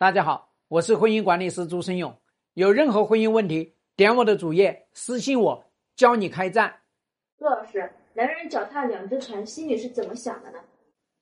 [0.00, 2.16] 大家好，我是婚姻管理师朱生勇。
[2.54, 6.74] 有任何婚姻问题，点我的主页私信我，教你开战。
[7.36, 10.58] 陆老师，男人脚踏两只船，心里是怎么想的呢？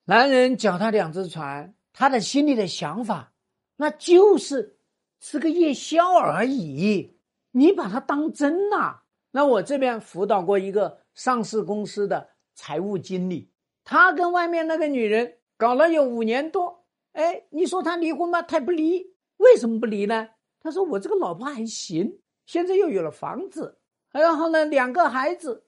[0.05, 3.33] 男人脚踏两只船，他的心里的想法，
[3.75, 4.77] 那就是
[5.19, 7.17] 吃个夜宵而已。
[7.51, 9.01] 你把它当真呐？
[9.31, 13.51] 那我这边辅导过一个上市公司的财务经理，
[13.83, 16.78] 他跟外面那个女人搞了有五年多。
[17.13, 18.41] 哎，你说他离婚吗？
[18.41, 20.29] 他不离，为什么不离呢？
[20.59, 23.79] 他说我这个老婆还行，现在又有了房子，
[24.11, 25.65] 然后呢，两个孩子，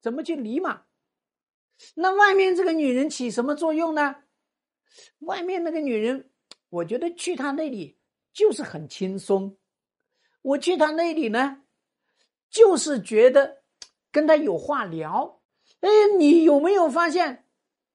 [0.00, 0.82] 怎么去离嘛？
[1.94, 4.16] 那外面这个女人起什么作用呢？
[5.20, 6.30] 外面那个女人，
[6.70, 7.98] 我觉得去她那里
[8.32, 9.58] 就是很轻松，
[10.42, 11.62] 我去她那里呢，
[12.48, 13.62] 就是觉得
[14.12, 15.42] 跟她有话聊。
[15.80, 17.46] 哎，你有没有发现，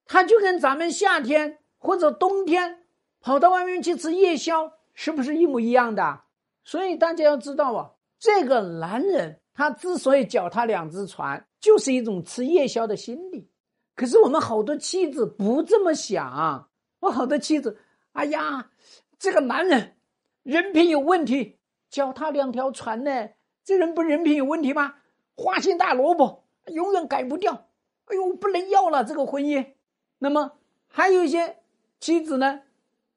[0.06, 2.81] 她就跟咱们夏天或者冬天？
[3.22, 6.22] 跑到外面去吃夜宵，是不是一模一样的？
[6.64, 13.50] 所以大家要知道啊，这个男人他之所以脚踏两只船，就是一种吃夜宵的心理。
[13.96, 16.70] 可是我们好多妻子不这么想，
[17.00, 17.78] 我好多妻子，
[18.14, 18.72] 哎呀，
[19.20, 19.96] 这个男人
[20.44, 21.58] 人品有问题，
[21.90, 23.30] 脚踏两条船呢，
[23.64, 24.96] 这人不人品有问题吗？
[25.36, 27.68] 花心大萝卜，永远改不掉。
[28.06, 29.74] 哎呦，不能要了这个婚姻。
[30.20, 30.54] 那么
[30.88, 31.58] 还有一些
[32.00, 32.62] 妻子呢？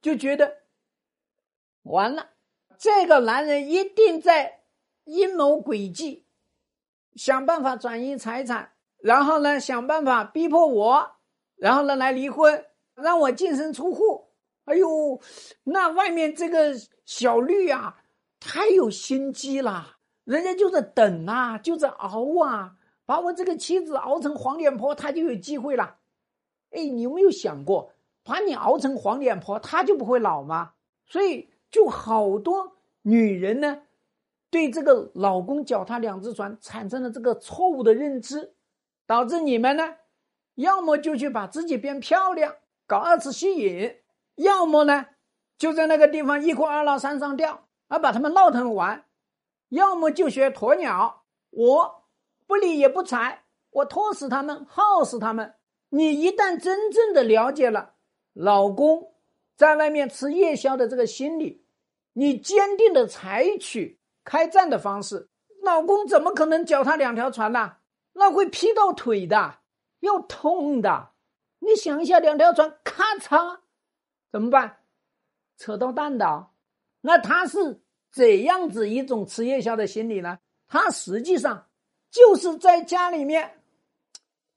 [0.05, 0.59] 就觉得
[1.85, 2.33] 完了，
[2.77, 4.61] 这个男人一定在
[5.05, 6.27] 阴谋诡计，
[7.15, 11.13] 想办法转移财产，然后呢，想办法逼迫我，
[11.57, 14.29] 然后呢来离婚，让我净身出户。
[14.67, 15.19] 哎呦，
[15.63, 16.75] 那外面这个
[17.07, 18.03] 小绿啊，
[18.39, 25.97] 太有心机了，人家就在等啊，就在熬啊，把我这个妻子熬成黄脸婆，他就有机会了。
[26.73, 27.95] 哎，你有没有想过？
[28.25, 30.73] 把你熬成黄脸婆，她就不会老吗？
[31.07, 33.83] 所以就好多女人呢，
[34.51, 38.55] 对这个老公脚踏两只船产生了这个错误的认知，
[39.07, 39.97] 导致你们呢，
[40.55, 42.55] 要么就去把自己变漂亮，
[42.87, 43.97] 搞二次吸引，
[44.37, 45.07] 要么呢，
[45.59, 49.05] 就在那个地方一哭二闹三上吊，而把他们闹腾完，
[49.69, 52.05] 要么就学鸵鸟，我
[52.47, 55.55] 不理也不睬，我拖死他们，耗死他们。
[55.91, 57.94] 你一旦真正的了解了。
[58.35, 59.15] 老公
[59.57, 61.65] 在外面吃夜宵的这个心理，
[62.13, 65.31] 你坚定的采取开战的方式，
[65.63, 67.77] 老公怎么可能脚踏两条船呢？
[68.13, 69.61] 那会劈到腿的，
[70.01, 71.11] 要痛的。
[71.61, 73.61] 你想一下，两条船咔嚓，
[74.31, 74.79] 怎么办？
[75.57, 76.49] 扯到蛋的。
[77.01, 77.81] 那他是
[78.13, 80.39] 怎样子一种吃夜宵的心理呢？
[80.67, 81.69] 他实际上
[82.11, 83.63] 就是在家里面，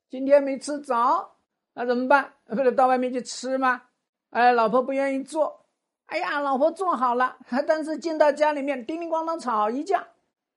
[0.10, 1.37] 今天没吃着。
[1.78, 2.34] 那怎么办？
[2.50, 3.84] 不是到外面去吃吗？
[4.32, 5.64] 哎，老婆不愿意做。
[6.08, 10.08] 哎呀，老婆做好了， 但是进到家里面叮铃咣啷吵一架，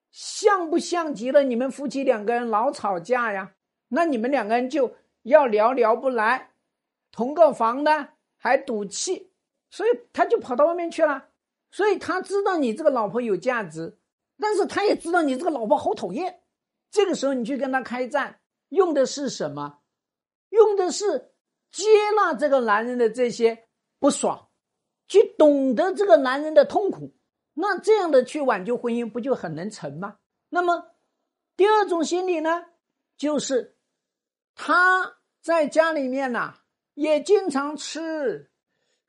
[0.09, 3.51] 像不像极了你们夫妻两个人老吵架呀？
[3.89, 6.49] 那你们两个人就要聊聊不来，
[7.11, 9.31] 同个房呢还赌气，
[9.69, 11.25] 所以他就跑到外面去了。
[11.69, 13.95] 所以他知道你这个老婆有价值，
[14.39, 16.41] 但是他也知道你这个老婆好讨厌。
[16.89, 18.39] 这个时候你去跟他开战，
[18.69, 19.77] 用的是什么？
[20.91, 21.31] 是
[21.71, 21.85] 接
[22.15, 24.49] 纳这个男人的这些不爽，
[25.07, 27.13] 去懂得这个男人的痛苦，
[27.53, 30.17] 那这样的去挽救婚姻，不就很能成吗？
[30.49, 30.95] 那么
[31.55, 32.65] 第二种心理呢，
[33.17, 33.77] 就是
[34.53, 36.55] 他在家里面呐
[36.93, 38.51] 也经常吃，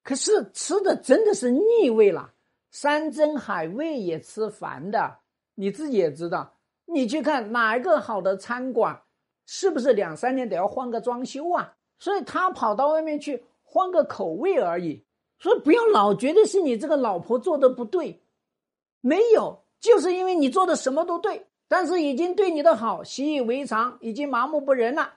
[0.05, 2.33] 可是吃的真的是腻味了，
[2.71, 5.19] 山珍海味也吃烦的。
[5.55, 9.03] 你自己也知道，你去看哪一个好的餐馆。
[9.47, 11.75] 是不是两三年得要换个装修啊？
[11.99, 15.05] 所以他跑到外面去换个口味而已。
[15.39, 18.23] 所以不要老觉得是你这个老婆做的不对，
[19.01, 25.15] 没有，就是因为你做的什么都对，但是已经对你的好习以为常，已经麻木不仁了。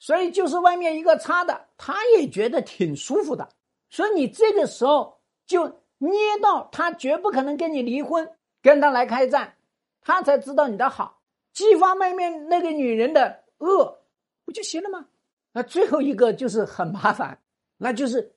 [0.00, 3.48] 所以就是外面一个差的，他也觉得挺舒服的。
[3.90, 5.66] 所以你这个时候就
[5.98, 8.28] 捏到他绝不可能跟你离婚，
[8.60, 9.54] 跟他来开战，
[10.00, 11.20] 他才知道你的好，
[11.52, 13.43] 激发外面那个女人的。
[13.64, 14.02] 饿
[14.44, 15.08] 不就行了吗？
[15.52, 17.40] 那最后一个就是很麻烦，
[17.76, 18.34] 那就是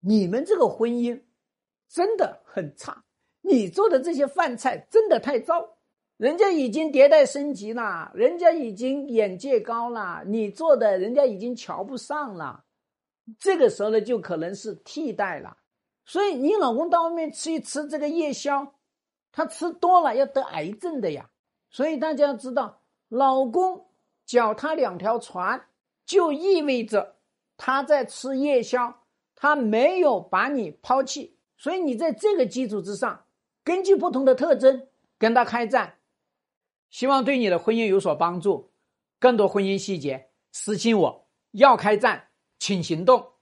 [0.00, 1.22] 你们这个婚姻
[1.88, 3.04] 真的很差。
[3.42, 5.78] 你做的这些饭菜真的太糟，
[6.16, 12.64] 人家已经迭代升级了，人家已经眼界高了，你做的人家已经瞧不上了。
[13.38, 15.56] 这个时候呢，就可能是替代了。
[16.04, 18.74] 所以你老公到外面吃一吃这个夜宵，
[19.30, 21.30] 他吃多了要得癌症的呀。
[21.70, 23.87] 所以大家要知道，老公。
[24.28, 25.68] 脚踏两条船，
[26.04, 27.16] 就意味着
[27.56, 28.94] 他在吃夜宵，
[29.34, 33.24] 他没有把你抛弃，所以你在这个基础之上，
[33.64, 34.86] 根据不同的特征
[35.18, 35.94] 跟他开战，
[36.90, 38.70] 希望对你的婚姻有所帮助。
[39.18, 41.26] 更多婚姻细节，私信我。
[41.52, 42.28] 要开战，
[42.58, 43.32] 请行动。